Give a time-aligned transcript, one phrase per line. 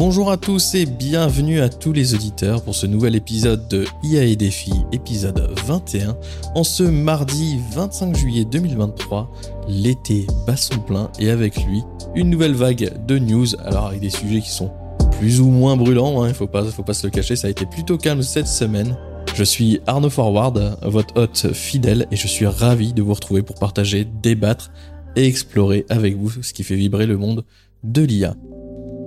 [0.00, 4.24] Bonjour à tous et bienvenue à tous les auditeurs pour ce nouvel épisode de IA
[4.24, 6.16] et Défi, épisode 21.
[6.54, 9.30] En ce mardi 25 juillet 2023,
[9.68, 11.82] l'été bat son plein et avec lui
[12.14, 14.72] une nouvelle vague de news, alors avec des sujets qui sont
[15.18, 17.50] plus ou moins brûlants, hein, il faut pas, faut pas se le cacher, ça a
[17.50, 18.96] été plutôt calme cette semaine.
[19.34, 23.56] Je suis Arnaud Forward, votre hôte fidèle, et je suis ravi de vous retrouver pour
[23.56, 24.72] partager, débattre
[25.14, 27.44] et explorer avec vous ce qui fait vibrer le monde
[27.84, 28.34] de l'IA.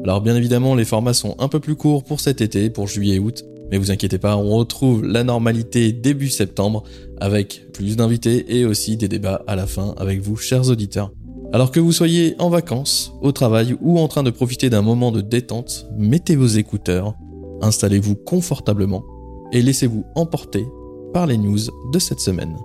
[0.04, 3.16] Alors bien évidemment, les formats sont un peu plus courts pour cet été, pour juillet
[3.16, 6.84] et août, mais vous inquiétez pas, on retrouve la normalité début septembre
[7.22, 11.12] avec plus d'invités et aussi des débats à la fin avec vous, chers auditeurs.
[11.54, 15.12] Alors que vous soyez en vacances, au travail ou en train de profiter d'un moment
[15.12, 17.16] de détente, mettez vos écouteurs,
[17.62, 19.06] installez-vous confortablement
[19.54, 20.66] et laissez-vous emporter
[21.14, 21.60] par les news
[21.94, 22.58] de cette semaine.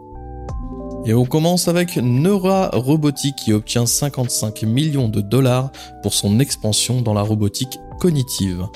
[1.08, 7.00] Et on commence avec Neura Robotics qui obtient 55 millions de dollars pour son expansion
[7.00, 8.66] dans la robotique cognitive.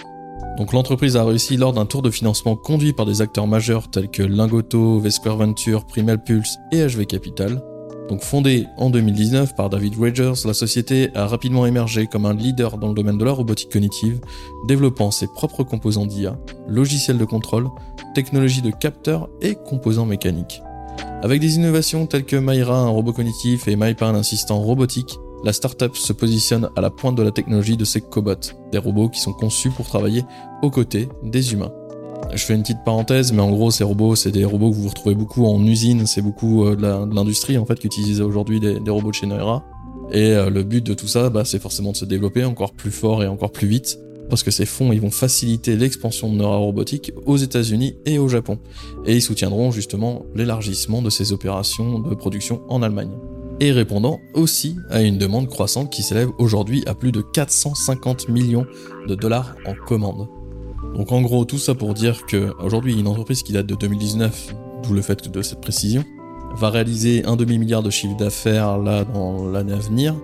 [0.56, 4.08] Donc l'entreprise a réussi lors d'un tour de financement conduit par des acteurs majeurs tels
[4.08, 7.62] que Lingoto, Vesquare Venture, Primal Pulse et HV Capital.
[8.08, 12.78] Donc fondée en 2019 par David Rogers, la société a rapidement émergé comme un leader
[12.78, 14.22] dans le domaine de la robotique cognitive,
[14.66, 17.68] développant ses propres composants d'IA, logiciels de contrôle,
[18.14, 20.62] technologies de capteurs et composants mécaniques.
[21.22, 25.52] Avec des innovations telles que Myra, un robot cognitif, et MyPa, un assistant robotique, la
[25.52, 28.34] startup se positionne à la pointe de la technologie de ses cobots,
[28.72, 30.24] des robots qui sont conçus pour travailler
[30.62, 31.70] aux côtés des humains.
[32.34, 34.88] Je fais une petite parenthèse, mais en gros, ces robots, c'est des robots que vous
[34.88, 38.90] retrouvez beaucoup en usine, c'est beaucoup euh, de l'industrie en fait qui utilise aujourd'hui des,
[38.90, 39.62] robots de chez Neura.
[40.10, 42.90] Et euh, le but de tout ça, bah, c'est forcément de se développer encore plus
[42.90, 43.96] fort et encore plus vite
[44.32, 48.58] parce que ces fonds vont faciliter l'expansion de Neura Robotique aux États-Unis et au Japon.
[49.04, 53.10] Et ils soutiendront justement l'élargissement de ces opérations de production en Allemagne.
[53.60, 58.64] Et répondant aussi à une demande croissante qui s'élève aujourd'hui à plus de 450 millions
[59.06, 60.26] de dollars en commandes.
[60.96, 64.54] Donc en gros, tout ça pour dire que aujourd'hui, une entreprise qui date de 2019,
[64.82, 66.04] d'où le fait de cette précision,
[66.56, 70.14] va réaliser un demi-milliard de chiffre d'affaires là dans l'année à venir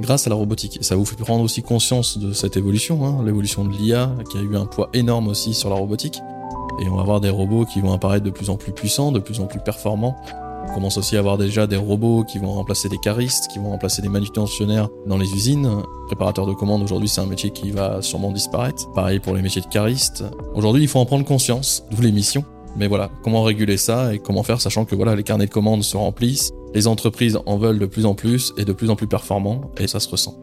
[0.00, 0.78] grâce à la robotique.
[0.80, 4.38] Et ça vous fait prendre aussi conscience de cette évolution, hein, l'évolution de l'IA qui
[4.38, 6.20] a eu un poids énorme aussi sur la robotique.
[6.80, 9.18] Et on va avoir des robots qui vont apparaître de plus en plus puissants, de
[9.18, 10.16] plus en plus performants.
[10.68, 13.70] On commence aussi à avoir déjà des robots qui vont remplacer des caristes, qui vont
[13.70, 15.68] remplacer des manutentionnaires dans les usines.
[16.06, 18.90] Préparateur de commandes, aujourd'hui, c'est un métier qui va sûrement disparaître.
[18.92, 20.24] Pareil pour les métiers de caristes.
[20.54, 22.44] Aujourd'hui, il faut en prendre conscience, d'où les missions.
[22.76, 25.82] Mais voilà, comment réguler ça et comment faire sachant que voilà, les carnets de commandes
[25.82, 29.08] se remplissent, les entreprises en veulent de plus en plus et de plus en plus
[29.08, 30.38] performants et ça se ressent.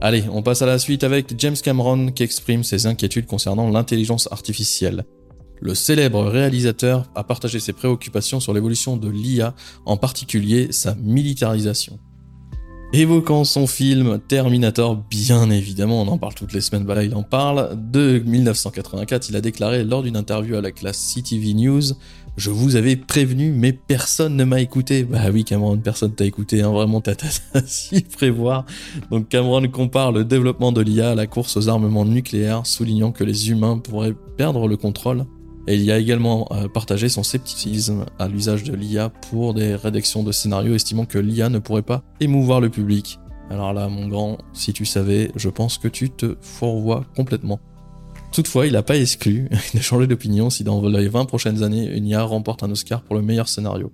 [0.00, 4.28] Allez, on passe à la suite avec James Cameron qui exprime ses inquiétudes concernant l'intelligence
[4.30, 5.04] artificielle.
[5.58, 9.54] Le célèbre réalisateur a partagé ses préoccupations sur l'évolution de l'IA,
[9.86, 11.98] en particulier sa militarisation.
[12.96, 17.14] Évoquant son film Terminator, bien évidemment, on en parle toutes les semaines, bah là il
[17.14, 21.82] en parle, de 1984, il a déclaré lors d'une interview à la classe CTV News
[22.36, 25.04] je vous avais prévenu, mais personne ne m'a écouté.
[25.04, 27.14] Bah oui, Cameron, personne t'a écouté, hein, vraiment, t'as
[27.66, 28.66] si prévoir.
[29.10, 33.24] Donc Cameron compare le développement de l'IA à la course aux armements nucléaires, soulignant que
[33.24, 35.24] les humains pourraient perdre le contrôle
[35.66, 39.74] et il y a également euh, partagé son scepticisme à l'usage de l'IA pour des
[39.74, 43.18] rédactions de scénarios, estimant que l'IA ne pourrait pas émouvoir le public.
[43.50, 47.60] Alors là, mon grand, si tu savais, je pense que tu te fourvoies complètement.
[48.32, 52.06] Toutefois, il n'a pas exclu de changer d'opinion si dans les 20 prochaines années, une
[52.06, 53.92] IA remporte un Oscar pour le meilleur scénario.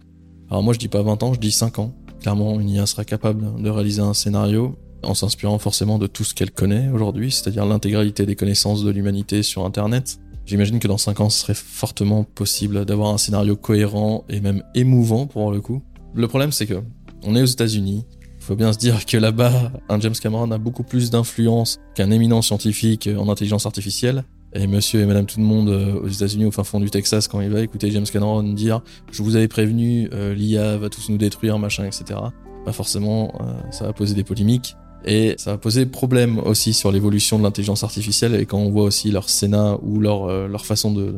[0.50, 1.94] Alors moi, je dis pas 20 ans, je dis 5 ans.
[2.20, 6.34] Clairement, une IA sera capable de réaliser un scénario en s'inspirant forcément de tout ce
[6.34, 11.20] qu'elle connaît aujourd'hui, c'est-à-dire l'intégralité des connaissances de l'humanité sur Internet, J'imagine que dans 5
[11.20, 15.82] ans, ce serait fortement possible d'avoir un scénario cohérent et même émouvant pour le coup.
[16.14, 16.82] Le problème, c'est que
[17.24, 18.04] on est aux États-Unis.
[18.38, 22.10] Il faut bien se dire que là-bas, un James Cameron a beaucoup plus d'influence qu'un
[22.10, 24.24] éminent scientifique en intelligence artificielle.
[24.54, 27.26] Et monsieur et madame tout le monde euh, aux États-Unis, au fin fond du Texas,
[27.26, 31.08] quand il va écouter James Cameron dire Je vous avais prévenu, euh, l'IA va tous
[31.08, 32.20] nous détruire, machin, etc.
[32.66, 34.76] Bah forcément, euh, ça va poser des polémiques.
[35.04, 38.84] Et ça va poser problème aussi sur l'évolution de l'intelligence artificielle et quand on voit
[38.84, 41.16] aussi leur Sénat ou leur, euh, leur façon de,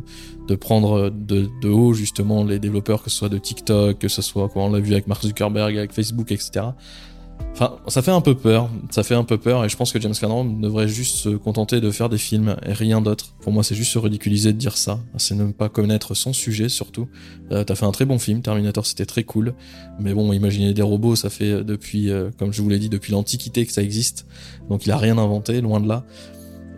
[0.48, 4.22] de prendre de, de, haut justement les développeurs, que ce soit de TikTok, que ce
[4.22, 6.66] soit, comme on l'a vu avec Mark Zuckerberg, avec Facebook, etc.
[7.54, 10.00] Enfin, ça fait un peu peur, ça fait un peu peur, et je pense que
[10.00, 13.36] James Cameron devrait juste se contenter de faire des films et rien d'autre.
[13.42, 16.68] Pour moi, c'est juste se ridiculiser de dire ça, c'est ne pas connaître son sujet
[16.68, 17.08] surtout.
[17.52, 19.54] Euh, T'as fait un très bon film, Terminator, c'était très cool,
[20.00, 23.12] mais bon, imaginer des robots, ça fait depuis, euh, comme je vous l'ai dit, depuis
[23.12, 24.26] l'Antiquité que ça existe,
[24.68, 26.04] donc il a rien inventé, loin de là.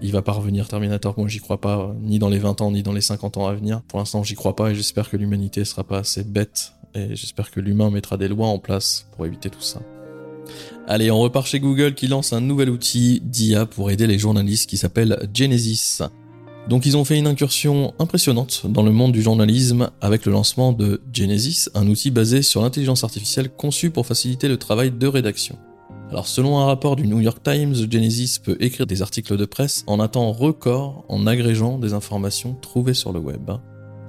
[0.03, 2.83] Il va pas revenir Terminator, moi j'y crois pas, ni dans les 20 ans, ni
[2.83, 3.81] dans les 50 ans à venir.
[3.89, 7.51] Pour l'instant, j'y crois pas, et j'espère que l'humanité sera pas assez bête, et j'espère
[7.51, 9.81] que l'humain mettra des lois en place pour éviter tout ça.
[10.89, 14.69] Allez, on repart chez Google qui lance un nouvel outil d'IA pour aider les journalistes
[14.69, 16.03] qui s'appelle Genesis.
[16.69, 20.73] Donc ils ont fait une incursion impressionnante dans le monde du journalisme avec le lancement
[20.73, 25.57] de Genesis, un outil basé sur l'intelligence artificielle conçu pour faciliter le travail de rédaction.
[26.11, 29.85] Alors selon un rapport du New York Times, Genesis peut écrire des articles de presse
[29.87, 33.51] en un temps record en agrégeant des informations trouvées sur le web.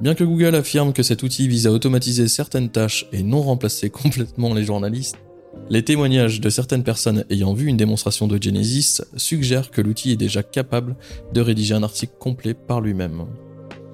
[0.02, 3.90] Bien que Google affirme que cet outil vise à automatiser certaines tâches et non remplacer
[3.92, 5.18] complètement les journalistes,
[5.70, 10.18] les témoignages de certaines personnes ayant vu une démonstration de Genesis suggèrent que l'outil est
[10.18, 10.96] déjà capable
[11.34, 13.26] de rédiger un article complet par lui-même.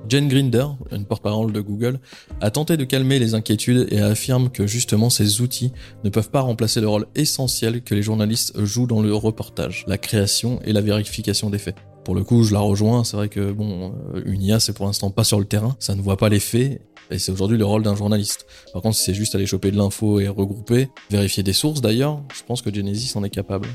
[0.10, 2.00] Jen Grinder, une porte-parole de Google,
[2.42, 5.71] a tenté de calmer les inquiétudes et affirme que justement ces outils
[6.04, 9.98] ne peuvent pas remplacer le rôle essentiel que les journalistes jouent dans le reportage, la
[9.98, 11.75] création et la vérification des faits.
[12.03, 14.85] Pour le coup, je la rejoins, c'est vrai que bon, euh, une IA c'est pour
[14.85, 17.65] l'instant pas sur le terrain, ça ne voit pas les faits et c'est aujourd'hui le
[17.65, 18.45] rôle d'un journaliste.
[18.73, 22.21] Par contre, si c'est juste aller choper de l'info et regrouper, vérifier des sources d'ailleurs,
[22.35, 23.67] je pense que Genesis en est capable.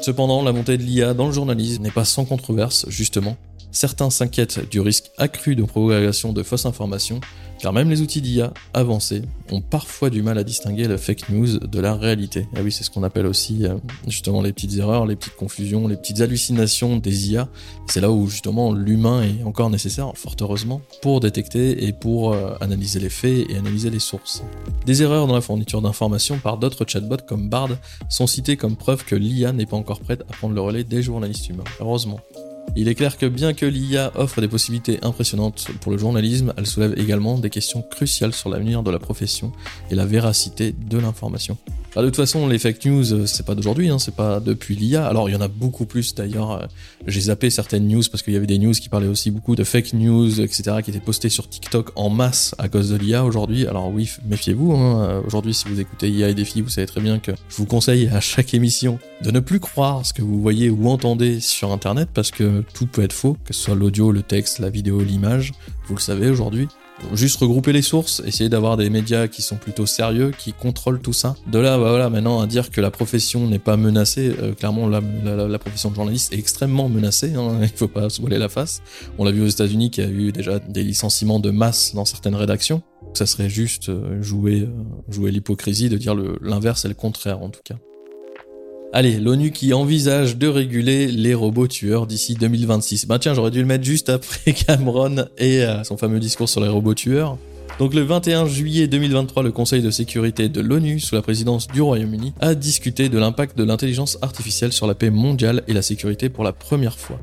[0.00, 3.36] Cependant, la montée de l'IA dans le journalisme n'est pas sans controverse, justement.
[3.70, 7.20] Certains s'inquiètent du risque accru de propagation de fausses informations
[7.62, 9.22] car même les outils d'IA avancés
[9.52, 12.48] ont parfois du mal à distinguer la fake news de la réalité.
[12.56, 13.76] Ah oui, c'est ce qu'on appelle aussi euh,
[14.08, 17.48] justement les petites erreurs, les petites confusions, les petites hallucinations des IA.
[17.86, 22.56] C'est là où justement l'humain est encore nécessaire, fort heureusement, pour détecter et pour euh,
[22.60, 24.42] analyser les faits et analyser les sources.
[24.84, 27.70] Des erreurs dans la fourniture d'informations par d'autres chatbots comme Bard
[28.08, 31.00] sont citées comme preuve que l'IA n'est pas encore prête à prendre le relais des
[31.00, 31.64] journalistes humains.
[31.78, 32.18] Heureusement.
[32.74, 36.66] Il est clair que bien que l'IA offre des possibilités impressionnantes pour le journalisme, elle
[36.66, 39.52] soulève également des questions cruciales sur l'avenir de la profession
[39.90, 41.58] et la véracité de l'information.
[41.94, 44.74] Bah, de toute façon, les fake news, euh, c'est pas d'aujourd'hui, hein, c'est pas depuis
[44.74, 45.06] l'IA.
[45.06, 46.52] Alors, il y en a beaucoup plus d'ailleurs.
[46.52, 46.66] Euh,
[47.06, 49.62] j'ai zappé certaines news parce qu'il y avait des news qui parlaient aussi beaucoup de
[49.62, 53.66] fake news, etc., qui étaient postées sur TikTok en masse à cause de l'IA aujourd'hui.
[53.66, 54.72] Alors oui, méfiez-vous.
[54.72, 55.04] Hein.
[55.04, 57.66] Euh, aujourd'hui, si vous écoutez IA et Défi, vous savez très bien que je vous
[57.66, 61.72] conseille à chaque émission de ne plus croire ce que vous voyez ou entendez sur
[61.72, 65.00] Internet parce que tout peut être faux, que ce soit l'audio, le texte, la vidéo,
[65.00, 65.52] l'image.
[65.86, 66.68] Vous le savez aujourd'hui.
[67.14, 71.12] Juste regrouper les sources, essayer d'avoir des médias qui sont plutôt sérieux, qui contrôlent tout
[71.12, 71.34] ça.
[71.50, 74.88] De là, bah voilà, maintenant à dire que la profession n'est pas menacée, euh, clairement
[74.88, 75.00] la,
[75.58, 77.34] profession de journaliste est extrêmement menacée.
[77.34, 78.82] Hein, il faut pas se voiler la face.
[79.18, 82.36] On l'a vu aux États-Unis, qui a eu déjà des licenciements de masse dans certaines
[82.36, 82.82] rédactions.
[83.14, 87.50] Ça serait juste euh, jouer, euh, jouer l'hypocrisie de dire l'inverse et le contraire en
[87.50, 87.76] tout cas.
[88.94, 93.06] Allez, l'ONU qui envisage de réguler les robots tueurs d'ici 2026.
[93.06, 96.60] Ben tiens, j'aurais dû le mettre juste après Cameron et euh, son fameux discours sur
[96.60, 97.38] les robots tueurs.
[97.78, 101.80] Donc le 21 juillet 2023, le Conseil de sécurité de l'ONU, sous la présidence du
[101.80, 106.28] Royaume-Uni, a discuté de l'impact de l'intelligence artificielle sur la paix mondiale et la sécurité
[106.28, 107.18] pour la première fois.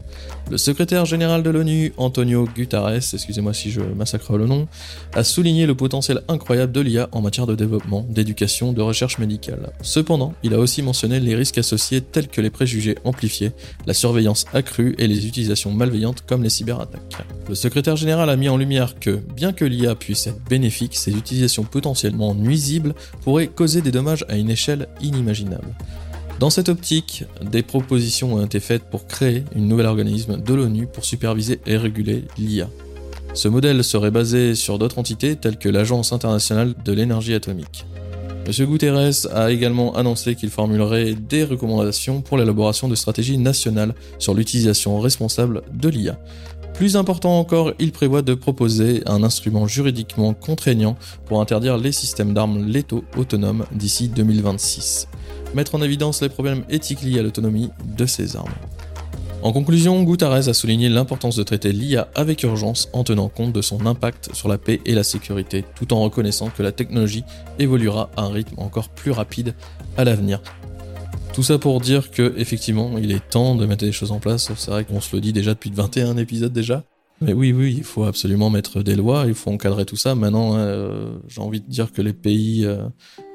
[0.50, 4.68] Le secrétaire général de l'ONU, Antonio Guterres, excusez-moi si je massacre le nom,
[5.14, 9.72] a souligné le potentiel incroyable de l'IA en matière de développement, d'éducation, de recherche médicale.
[9.82, 13.52] Cependant, il a aussi mentionné les risques associés tels que les préjugés amplifiés,
[13.86, 17.24] la surveillance accrue et les utilisations malveillantes comme les cyberattaques.
[17.48, 21.12] Le secrétaire général a mis en lumière que, bien que l'IA puisse être bénéfique, ces
[21.12, 25.76] utilisations potentiellement nuisibles pourraient causer des dommages à une échelle inimaginable.
[26.40, 30.88] Dans cette optique, des propositions ont été faites pour créer une nouvel organisme de l'ONU
[30.88, 32.70] pour superviser et réguler l'IA.
[33.34, 37.86] Ce modèle serait basé sur d'autres entités telles que l'Agence internationale de l'énergie atomique.
[38.48, 38.66] M.
[38.66, 45.00] Guterres a également annoncé qu'il formulerait des recommandations pour l'élaboration de stratégies nationales sur l'utilisation
[45.00, 46.18] responsable de l'IA.
[46.80, 50.96] Plus important encore, il prévoit de proposer un instrument juridiquement contraignant
[51.26, 55.10] pour interdire les systèmes d'armes létaux autonomes d'ici 2026.
[55.54, 58.48] Mettre en évidence les problèmes éthiques liés à l'autonomie de ces armes.
[59.42, 63.62] En conclusion, Guterres a souligné l'importance de traiter l'IA avec urgence en tenant compte de
[63.62, 67.26] son impact sur la paix et la sécurité, tout en reconnaissant que la technologie
[67.58, 69.54] évoluera à un rythme encore plus rapide
[69.98, 70.42] à l'avenir.
[71.34, 74.52] Tout ça pour dire que effectivement, il est temps de mettre des choses en place.
[74.56, 76.84] C'est vrai qu'on se le dit déjà depuis 21 épisodes déjà.
[77.22, 80.16] Mais oui, oui, il faut absolument mettre des lois, il faut encadrer tout ça.
[80.16, 82.84] Maintenant, euh, j'ai envie de dire que les pays euh,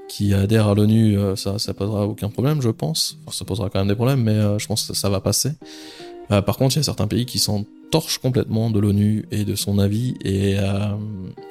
[0.09, 3.19] qui adhèrent à l'ONU, euh, ça, ça posera aucun problème, je pense.
[3.31, 5.53] ça posera quand même des problèmes, mais je pense que ça, va passer.
[6.29, 9.55] par contre, il y a certains pays qui s'en torchent complètement de l'ONU et de
[9.55, 10.57] son avis et,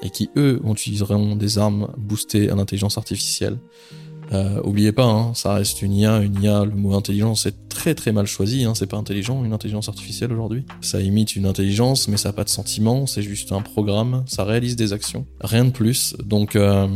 [0.02, 3.58] et qui, eux, utiliseront des armes boostées à l'intelligence artificielle.
[4.34, 7.94] Euh, oubliez pas, hein, ça reste une IA, une IA, le mot intelligence est très
[7.94, 10.66] très mal choisi, hein, c'est pas intelligent une intelligence artificielle aujourd'hui.
[10.82, 14.44] Ça imite une intelligence, mais ça n'a pas de sentiment, c'est juste un programme, ça
[14.44, 16.16] réalise des actions, rien de plus.
[16.26, 16.88] Donc, euh,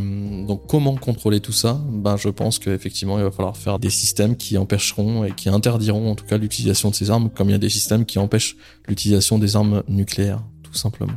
[0.68, 1.82] comment contrôler tout ça?
[1.90, 6.12] Ben je pense qu'effectivement il va falloir faire des systèmes qui empêcheront et qui interdiront
[6.12, 8.56] en tout cas l'utilisation de ces armes, comme il y a des systèmes qui empêchent
[8.88, 11.14] l'utilisation des armes nucléaires, tout simplement.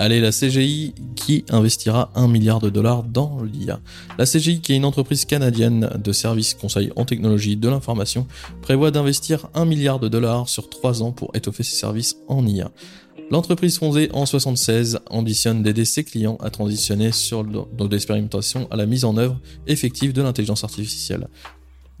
[0.00, 0.94] Allez, la CGI
[1.50, 3.80] investira 1 milliard de dollars dans l'IA.
[4.18, 8.26] La CGI, qui est une entreprise canadienne de services conseils en technologie de l'information,
[8.62, 12.70] prévoit d'investir 1 milliard de dollars sur 3 ans pour étoffer ses services en IA.
[13.30, 17.44] L'entreprise fondée en 76 ambitionne d'aider ses clients à transitionner sur
[17.90, 21.28] l'expérimentation à la mise en œuvre effective de l'intelligence artificielle.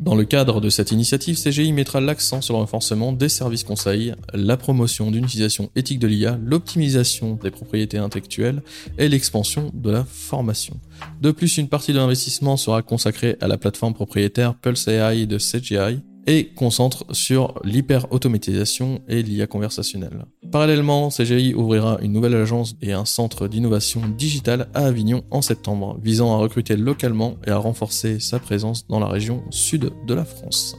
[0.00, 4.14] Dans le cadre de cette initiative, CGI mettra l'accent sur le renforcement des services conseils,
[4.32, 8.62] la promotion d'une utilisation éthique de l'IA, l'optimisation des propriétés intellectuelles
[8.96, 10.80] et l'expansion de la formation.
[11.20, 15.36] De plus, une partie de l'investissement sera consacrée à la plateforme propriétaire Pulse AI de
[15.36, 20.26] CGI, et concentre sur l'hyper-automatisation et l'IA conversationnelle.
[20.50, 25.98] Parallèlement, CGI ouvrira une nouvelle agence et un centre d'innovation digitale à Avignon en septembre,
[26.02, 30.24] visant à recruter localement et à renforcer sa présence dans la région sud de la
[30.24, 30.76] France.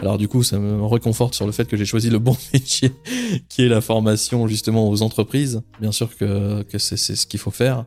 [0.00, 2.92] Alors du coup, ça me réconforte sur le fait que j'ai choisi le bon métier,
[3.48, 5.62] qui est la formation justement aux entreprises.
[5.80, 7.84] Bien sûr que, que c'est ce qu'il faut faire.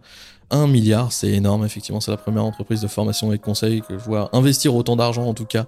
[0.52, 3.98] Un milliard, c'est énorme, effectivement, c'est la première entreprise de formation et de conseil que
[3.98, 5.66] je vois investir autant d'argent en tout cas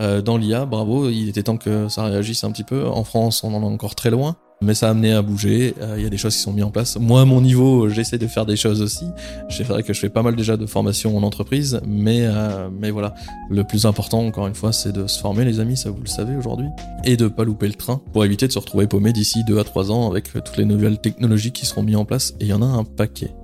[0.00, 0.66] euh, dans l'IA.
[0.66, 2.86] Bravo, il était temps que ça réagisse un petit peu.
[2.86, 4.36] En France, on en est encore très loin.
[4.62, 6.64] Mais ça a amené à bouger, euh, il y a des choses qui sont mises
[6.64, 6.96] en place.
[6.98, 9.04] Moi, à mon niveau, j'essaie de faire des choses aussi.
[9.50, 12.90] C'est vrai que je fais pas mal déjà de formation en entreprise, mais, euh, mais
[12.90, 13.14] voilà.
[13.50, 16.08] Le plus important, encore une fois, c'est de se former, les amis, ça vous le
[16.08, 16.68] savez aujourd'hui,
[17.04, 19.64] et de pas louper le train pour éviter de se retrouver paumé d'ici 2 à
[19.64, 22.54] 3 ans avec toutes les nouvelles technologies qui seront mises en place, et il y
[22.54, 23.34] en a un paquet.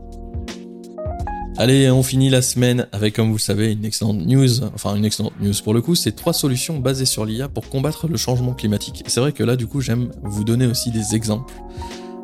[1.62, 4.64] Allez, on finit la semaine avec, comme vous le savez, une excellente news.
[4.74, 8.08] Enfin, une excellente news pour le coup, c'est trois solutions basées sur l'IA pour combattre
[8.08, 9.04] le changement climatique.
[9.06, 11.54] C'est vrai que là, du coup, j'aime vous donner aussi des exemples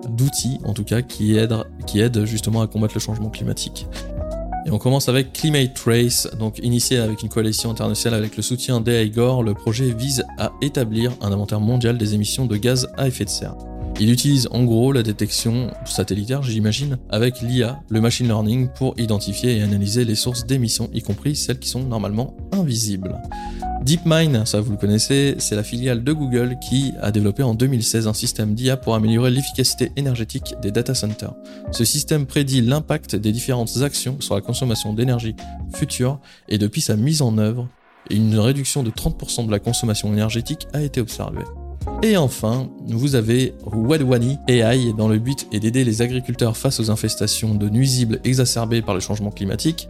[0.08, 3.86] d'outils, en tout cas, qui aident, justement à combattre le changement climatique.
[4.66, 8.80] Et on commence avec Climate Trace, donc initié avec une coalition internationale avec le soutien
[8.80, 13.24] d'AIGOR, le projet vise à établir un inventaire mondial des émissions de gaz à effet
[13.24, 13.54] de serre.
[14.00, 19.56] Il utilise en gros la détection satellitaire, j'imagine, avec l'IA, le machine learning, pour identifier
[19.56, 23.20] et analyser les sources d'émissions, y compris celles qui sont normalement invisibles.
[23.84, 28.06] DeepMind, ça vous le connaissez, c'est la filiale de Google qui a développé en 2016
[28.06, 31.34] un système d'IA pour améliorer l'efficacité énergétique des data centers.
[31.72, 35.34] Ce système prédit l'impact des différentes actions sur la consommation d'énergie
[35.74, 37.68] future et depuis sa mise en œuvre,
[38.10, 41.44] une réduction de 30% de la consommation énergétique a été observée.
[42.02, 47.56] Et enfin, vous avez Wadwani AI dans le but d'aider les agriculteurs face aux infestations
[47.56, 49.88] de nuisibles exacerbées par le changement climatique.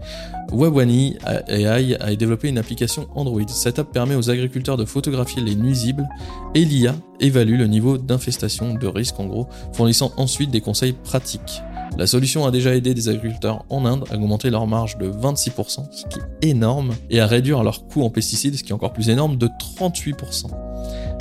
[0.50, 3.46] Wadwani AI a développé une application Android.
[3.48, 6.08] Cette app permet aux agriculteurs de photographier les nuisibles
[6.54, 11.62] et l'IA évalue le niveau d'infestation, de risque en gros, fournissant ensuite des conseils pratiques.
[11.98, 15.92] La solution a déjà aidé des agriculteurs en Inde à augmenter leur marge de 26%,
[15.92, 18.92] ce qui est énorme, et à réduire leur coût en pesticides, ce qui est encore
[18.92, 20.67] plus énorme, de 38%.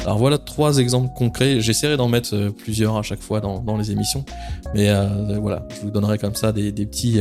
[0.07, 1.59] Alors voilà trois exemples concrets.
[1.59, 4.23] J'essaierai d'en mettre euh, plusieurs à chaque fois dans, les émissions.
[4.73, 7.19] Mais euh, voilà, je vous donnerai comme ça des, petits,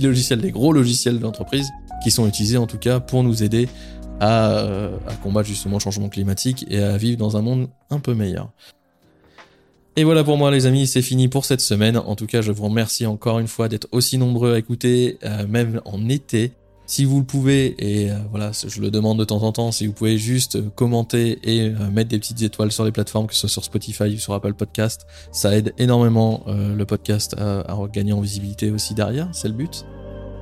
[0.00, 1.70] logiciels, des gros logiciels d'entreprise
[2.02, 3.68] qui sont utilisés en tout cas pour nous aider
[4.22, 8.14] euh, à combattre justement le changement climatique et à vivre dans un monde un peu
[8.14, 8.50] meilleur.
[9.96, 11.98] Et voilà pour moi les amis, c'est fini pour cette semaine.
[11.98, 15.18] En tout cas, je vous remercie encore une fois d'être aussi nombreux à écouter,
[15.50, 16.52] même en été.
[16.92, 19.86] Si vous le pouvez, et euh, voilà, je le demande de temps en temps, si
[19.86, 23.32] vous pouvez juste euh, commenter et euh, mettre des petites étoiles sur les plateformes, que
[23.32, 28.12] ce soit sur Spotify ou sur Apple Podcast, ça aide énormément le podcast à, gagner
[28.12, 29.86] en visibilité aussi derrière, c'est le but.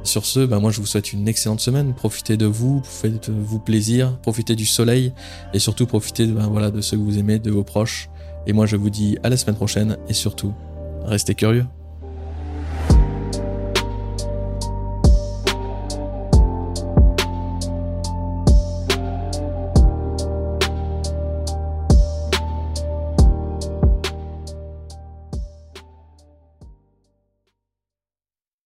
[0.02, 1.94] Sur ce, bah moi je vous souhaite une excellente semaine.
[1.94, 5.12] Profitez de vous, faites-vous plaisir, profitez du soleil
[5.54, 8.10] et surtout profitez ben, voilà, de ceux que vous aimez, de vos proches.
[8.48, 10.52] Et moi je vous dis à la semaine prochaine et surtout,
[11.04, 11.66] restez curieux.